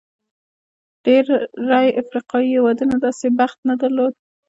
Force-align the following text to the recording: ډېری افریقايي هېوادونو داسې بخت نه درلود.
ډېری 1.03 1.89
افریقايي 2.01 2.47
هېوادونو 2.55 2.95
داسې 3.05 3.25
بخت 3.39 3.59
نه 3.69 3.75
درلود. 3.81 4.13